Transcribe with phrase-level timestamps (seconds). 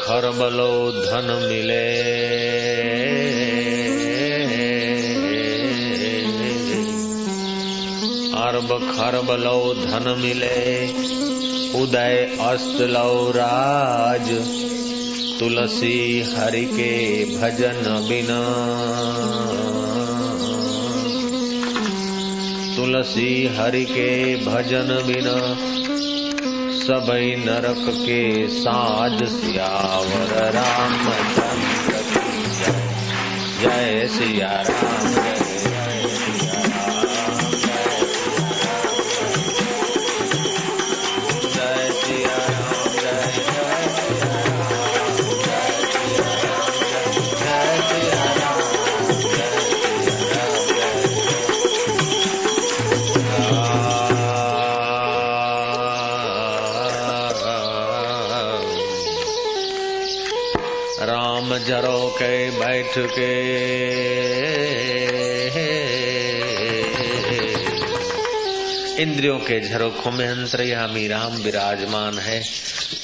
[0.00, 1.88] खरबलो धन मिले।
[8.42, 10.88] अरब खरबलो धन मिले।
[11.82, 14.28] उदय अस्त लो राज।
[15.40, 18.40] तुलसी हरि के भजन बिना।
[22.76, 25.72] तुलसी हरि के भजन बिना।
[26.82, 30.94] सबई नरक के साज सियावर राम
[31.34, 32.80] चंद्र जय।
[33.62, 35.11] जय सिया राम।
[60.98, 63.32] राम जरो के बैठ के
[68.98, 72.42] इंद्रियों के झरोखों में अंतर्यामी राम विराजमान है।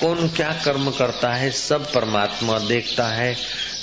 [0.00, 3.36] कौन क्या कर्म करता है, सब परमात्मा देखता है।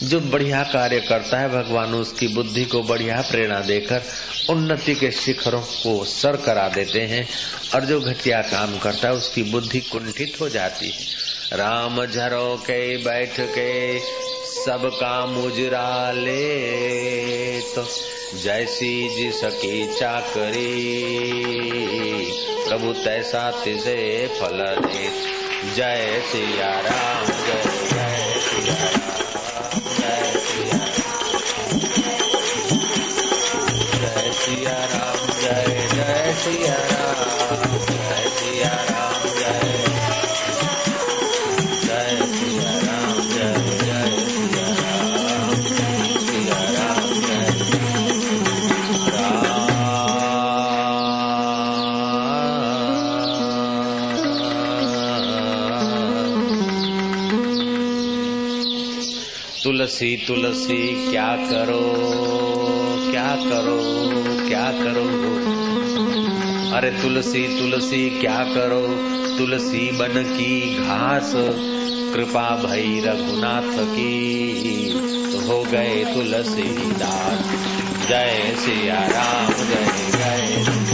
[0.03, 4.01] जो बढ़िया कार्य करता है, भगवान उसकी बुद्धि को बढ़िया प्रेरणा देकर
[4.49, 7.27] उन्नति के शिखरों को सर करा देते हैं
[7.75, 12.97] और जो घटिया काम करता है, उसकी बुद्धि कुंठित हो जाती है। राम झरो के
[12.97, 13.99] बैठ के
[14.65, 16.84] सबका उजरा ले।
[17.75, 17.83] तो
[18.37, 20.65] जैसी जिसकी चाकरी।
[22.69, 23.97] प्रभु तैसा तिसे
[24.39, 25.09] फल दे।
[25.75, 28.81] जय सिया राम, जय जय सिया
[29.99, 30.79] जय सिया
[33.99, 36.94] जय सिया राम जय जय सिया राम।
[59.65, 61.95] तुलसी तुलसी, क्या करो?
[63.11, 63.79] क्या करो?
[64.47, 65.05] क्या करो?
[66.75, 68.87] अरे तुलसी तुलसी, क्या करो?
[69.37, 71.31] तुलसी बन की घास,
[72.15, 74.45] कृपा भई रघुनाथ की।
[75.47, 77.39] हो गए तुलसीदास,
[78.07, 80.84] जय सिया राम, जय जय।